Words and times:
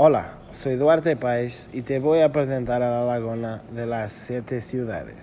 Hola, 0.00 0.34
soy 0.52 0.76
Duarte 0.76 1.16
Páez 1.16 1.68
y 1.72 1.82
te 1.82 1.98
voy 1.98 2.20
a 2.20 2.30
presentar 2.30 2.84
a 2.84 3.00
la 3.00 3.04
laguna 3.04 3.62
de 3.72 3.84
las 3.84 4.12
siete 4.12 4.60
ciudades. 4.60 5.16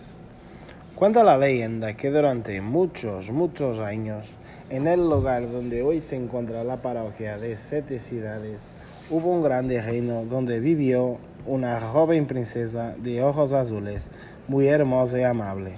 Cuenta 0.96 1.24
la 1.24 1.38
leyenda 1.38 1.94
que 1.94 2.12
durante 2.12 2.60
muchos, 2.60 3.32
muchos 3.32 3.80
años, 3.80 4.30
en 4.70 4.88
el 4.88 5.00
lugar 5.00 5.50
donde 5.50 5.82
hoy 5.82 6.02
se 6.02 6.18
encuentra 6.18 6.66
la 6.66 6.82
parroquia 6.82 7.38
de 7.38 7.56
siete 7.56 8.00
ciudades, 8.00 8.74
hubo 9.10 9.30
un 9.30 9.44
grande 9.44 9.82
reino 9.82 10.26
donde 10.26 10.60
vivió 10.60 11.20
una 11.46 11.80
joven 11.80 12.26
princesa 12.26 12.96
de 12.98 13.24
ojos 13.24 13.54
azules, 13.54 14.10
muy 14.50 14.68
hermosa 14.68 15.18
y 15.18 15.24
amable. 15.24 15.76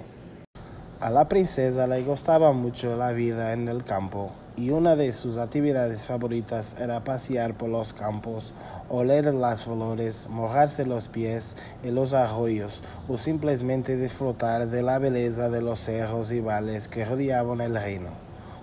A 1.00 1.10
la 1.10 1.28
princesa 1.28 1.86
le 1.86 2.02
gustaba 2.02 2.50
mucho 2.50 2.96
la 2.96 3.12
vida 3.12 3.52
en 3.52 3.68
el 3.68 3.84
campo 3.84 4.32
y 4.56 4.70
una 4.70 4.96
de 4.96 5.12
sus 5.12 5.36
actividades 5.36 6.06
favoritas 6.06 6.74
era 6.76 7.04
pasear 7.04 7.54
por 7.54 7.68
los 7.68 7.92
campos, 7.92 8.52
oler 8.88 9.32
las 9.32 9.62
flores, 9.62 10.26
mojarse 10.28 10.84
los 10.84 11.06
pies 11.06 11.56
en 11.84 11.94
los 11.94 12.14
arroyos 12.14 12.82
o 13.06 13.16
simplemente 13.16 13.96
disfrutar 13.96 14.66
de 14.66 14.82
la 14.82 14.98
belleza 14.98 15.48
de 15.50 15.62
los 15.62 15.78
cerros 15.78 16.32
y 16.32 16.40
valles 16.40 16.88
que 16.88 17.04
rodeaban 17.04 17.60
el 17.60 17.76
reino. 17.76 18.08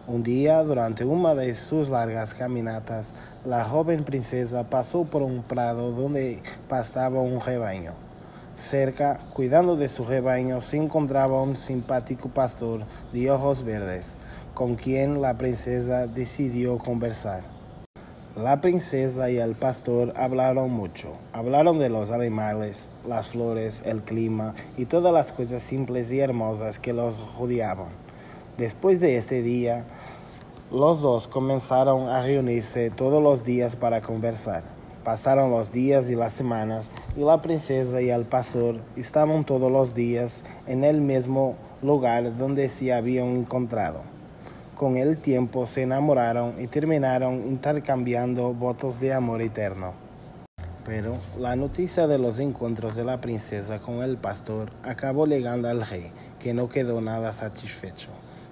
Un 0.05 0.21
día, 0.21 0.61
durante 0.61 1.05
una 1.05 1.35
de 1.35 1.55
sus 1.55 1.87
largas 1.87 2.33
caminatas, 2.33 3.13
la 3.45 3.63
joven 3.63 4.03
princesa 4.03 4.69
pasó 4.69 5.05
por 5.05 5.21
un 5.21 5.41
prado 5.41 5.93
donde 5.93 6.43
pastaba 6.67 7.21
un 7.21 7.39
rebaño. 7.39 8.04
Cerca, 8.57 9.19
cuidando 9.33 9.75
de 9.75 9.89
su 9.89 10.05
rebaño, 10.05 10.61
se 10.61 10.77
encontraba 10.77 11.41
un 11.41 11.57
simpático 11.57 12.29
pastor 12.29 12.81
de 13.11 13.29
ojos 13.29 13.63
verdes, 13.63 14.15
con 14.53 14.75
quien 14.75 15.21
la 15.21 15.37
princesa 15.37 16.07
decidió 16.07 16.77
conversar. 16.77 17.43
La 18.37 18.61
princesa 18.61 19.29
y 19.29 19.37
el 19.37 19.55
pastor 19.55 20.13
hablaron 20.15 20.71
mucho. 20.71 21.17
Hablaron 21.33 21.79
de 21.79 21.89
los 21.89 22.11
animales, 22.11 22.89
las 23.07 23.29
flores, 23.29 23.83
el 23.85 24.01
clima 24.01 24.53
y 24.77 24.85
todas 24.85 25.13
las 25.13 25.33
cosas 25.33 25.61
simples 25.61 26.09
y 26.11 26.19
hermosas 26.19 26.79
que 26.79 26.93
los 26.93 27.19
rodeaban. 27.37 27.89
Después 28.57 29.01
de 29.01 29.17
este 29.17 29.41
día, 29.41 29.83
los 30.71 31.01
dos 31.01 31.27
comenzaron 31.27 32.07
a 32.09 32.21
reunirse 32.23 32.89
todos 32.89 33.21
los 33.21 33.43
días 33.43 33.75
para 33.75 34.01
conversar. 34.01 34.74
Pasaron 35.05 35.51
los 35.51 35.71
días 35.71 36.09
y 36.09 36.15
las 36.15 36.33
semanas 36.33 36.91
y 37.15 37.19
la 37.19 37.39
princesa 37.39 38.01
y 38.01 38.09
el 38.09 38.25
pastor 38.25 38.77
estaban 38.95 39.45
todos 39.45 39.71
los 39.71 39.93
días 39.93 40.43
en 40.65 40.83
el 40.83 40.99
mismo 40.99 41.57
lugar 41.83 42.35
donde 42.35 42.69
se 42.69 42.91
habían 42.91 43.27
encontrado. 43.27 44.01
Con 44.75 44.97
el 44.97 45.19
tiempo 45.19 45.67
se 45.67 45.83
enamoraron 45.83 46.59
y 46.59 46.65
terminaron 46.65 47.45
intercambiando 47.45 48.51
votos 48.55 48.99
de 48.99 49.13
amor 49.13 49.43
eterno. 49.43 49.93
Pero 50.83 51.17
la 51.37 51.55
noticia 51.55 52.07
de 52.07 52.17
los 52.17 52.39
encuentros 52.39 52.95
de 52.95 53.03
la 53.03 53.21
princesa 53.21 53.77
con 53.77 54.01
el 54.01 54.17
pastor 54.17 54.71
acabó 54.81 55.27
llegando 55.27 55.69
al 55.69 55.85
rey, 55.85 56.11
que 56.39 56.55
no 56.55 56.67
quedó 56.67 56.99
nada 56.99 57.31
satisfecho. 57.31 58.09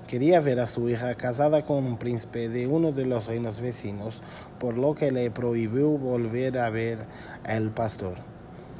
Quería 0.07 0.41
ver 0.41 0.59
a 0.59 0.65
su 0.65 0.89
hija 0.89 1.15
casada 1.15 1.63
con 1.63 1.85
un 1.85 1.97
príncipe 1.97 2.49
de 2.49 2.67
uno 2.67 2.91
de 2.91 3.05
los 3.05 3.27
reinos 3.27 3.61
vecinos, 3.61 4.21
por 4.59 4.77
lo 4.77 4.95
que 4.95 5.11
le 5.11 5.31
prohibió 5.31 5.89
volver 5.89 6.57
a 6.57 6.69
ver 6.69 6.99
al 7.43 7.71
pastor. 7.71 8.15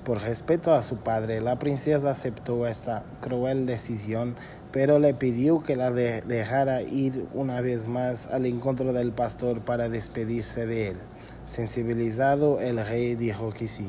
Por 0.04 0.22
respeto 0.22 0.74
a 0.74 0.82
su 0.82 0.98
padre, 0.98 1.40
la 1.40 1.58
princesa 1.60 2.12
aceptó 2.12 2.68
esta 2.68 3.06
cruel 3.22 3.66
decisión, 3.66 4.36
pero 4.74 5.00
le 5.00 5.14
pidió 5.14 5.64
que 5.64 5.78
la 5.78 5.92
dejara 5.92 6.82
ir 6.82 7.26
una 7.34 7.62
vez 7.62 7.88
más 7.88 8.28
al 8.28 8.46
encuentro 8.46 8.92
del 8.92 9.14
pastor 9.14 9.62
para 9.62 9.88
despedirse 9.88 10.66
de 10.66 10.90
él. 10.90 10.98
Sensibilizado, 11.46 12.60
el 12.60 12.86
rey 12.86 13.16
dijo 13.16 13.52
que 13.54 13.70
sí. 13.70 13.88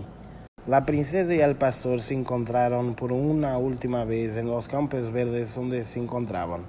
La 0.67 0.87
princesa 0.87 1.35
y 1.35 1.41
el 1.41 1.57
pastor 1.57 2.01
se 2.01 2.15
encontraron 2.15 2.95
por 2.95 3.13
una 3.13 3.59
última 3.59 4.05
vez 4.05 4.37
en 4.37 4.47
los 4.47 4.67
campos 4.67 5.13
verdes 5.13 5.55
donde 5.55 5.85
se 5.85 5.99
encontraban. 5.99 6.63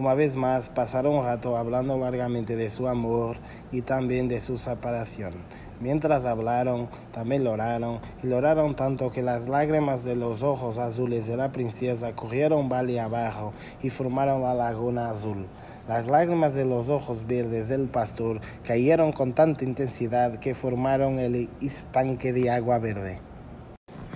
Una 0.00 0.14
vez 0.14 0.34
más 0.34 0.70
pasaron 0.70 1.14
un 1.14 1.24
rato 1.26 1.58
hablando 1.58 1.98
largamente 1.98 2.56
de 2.56 2.70
su 2.70 2.88
amor 2.88 3.36
y 3.70 3.82
también 3.82 4.28
de 4.28 4.40
su 4.40 4.56
separación. 4.56 5.34
Mientras 5.78 6.24
hablaron, 6.24 6.88
también 7.12 7.44
lloraron, 7.44 7.98
y 8.22 8.28
lloraron 8.28 8.74
tanto 8.74 9.10
que 9.10 9.20
las 9.20 9.46
lágrimas 9.46 10.02
de 10.02 10.16
los 10.16 10.42
ojos 10.42 10.78
azules 10.78 11.26
de 11.26 11.36
la 11.36 11.52
princesa 11.52 12.14
corrieron 12.14 12.70
valle 12.70 12.98
abajo 12.98 13.52
y 13.82 13.90
formaron 13.90 14.40
la 14.40 14.54
laguna 14.54 15.10
azul. 15.10 15.44
Las 15.86 16.08
lágrimas 16.08 16.54
de 16.54 16.64
los 16.64 16.88
ojos 16.88 17.26
verdes 17.26 17.68
del 17.68 17.86
pastor 17.88 18.40
cayeron 18.64 19.12
con 19.12 19.34
tanta 19.34 19.64
intensidad 19.64 20.38
que 20.38 20.54
formaron 20.54 21.18
el 21.18 21.50
estanque 21.60 22.32
de 22.32 22.48
agua 22.48 22.78
verde. 22.78 23.18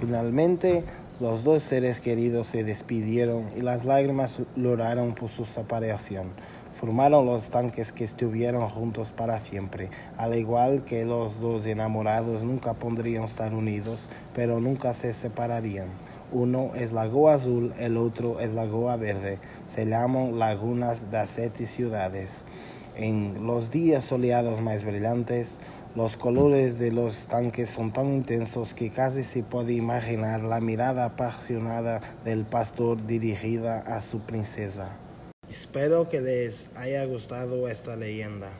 Finalmente, 0.00 0.82
los 1.20 1.44
dos 1.44 1.62
seres 1.62 2.00
queridos 2.00 2.48
se 2.48 2.64
despidieron 2.64 3.50
y 3.56 3.60
las 3.60 3.84
lágrimas 3.84 4.40
lloraron 4.56 5.14
por 5.14 5.28
su 5.28 5.44
separación. 5.44 6.32
Formaron 6.74 7.24
los 7.24 7.50
tanques 7.50 7.92
que 7.92 8.02
estuvieron 8.02 8.68
juntos 8.68 9.12
para 9.12 9.38
siempre, 9.38 9.90
al 10.16 10.34
igual 10.36 10.84
que 10.84 11.04
los 11.04 11.40
dos 11.40 11.66
enamorados 11.66 12.42
nunca 12.42 12.74
podrían 12.74 13.22
estar 13.22 13.54
unidos, 13.54 14.10
pero 14.34 14.58
nunca 14.58 14.92
se 14.92 15.12
separarían. 15.12 15.86
Uno 16.32 16.72
es 16.74 16.92
Lagoa 16.92 17.34
Azul, 17.34 17.72
el 17.78 17.96
otro 17.96 18.40
es 18.40 18.54
Lagoa 18.54 18.96
Verde. 18.96 19.38
Se 19.66 19.86
llaman 19.86 20.40
lagunas 20.40 21.12
de 21.12 21.24
siete 21.28 21.66
ciudades. 21.66 22.42
En 22.96 23.46
los 23.46 23.70
días 23.70 24.02
soleados 24.02 24.60
más 24.60 24.84
brillantes, 24.84 25.60
los 25.94 26.16
colores 26.16 26.78
de 26.80 26.90
los 26.90 27.26
tanques 27.28 27.70
son 27.70 27.92
tan 27.92 28.12
intensos 28.12 28.74
que 28.74 28.90
casi 28.90 29.22
se 29.22 29.44
puede 29.44 29.74
imaginar 29.74 30.42
la 30.42 30.60
mirada 30.60 31.04
apasionada 31.04 32.00
del 32.24 32.44
pastor 32.44 33.06
dirigida 33.06 33.78
a 33.78 34.00
su 34.00 34.18
princesa. 34.20 34.98
Espero 35.48 36.08
que 36.08 36.20
les 36.20 36.68
haya 36.74 37.04
gustado 37.04 37.68
esta 37.68 37.94
leyenda. 37.94 38.50